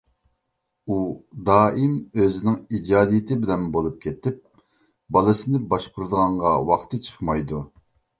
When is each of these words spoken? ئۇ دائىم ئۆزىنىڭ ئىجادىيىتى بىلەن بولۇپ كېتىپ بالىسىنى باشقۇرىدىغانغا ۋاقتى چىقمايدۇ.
ئۇ 0.91 0.95
دائىم 1.49 1.91
ئۆزىنىڭ 2.23 2.55
ئىجادىيىتى 2.77 3.37
بىلەن 3.43 3.67
بولۇپ 3.75 3.99
كېتىپ 4.05 4.39
بالىسىنى 5.19 5.61
باشقۇرىدىغانغا 5.75 6.55
ۋاقتى 6.71 7.01
چىقمايدۇ. 7.09 7.61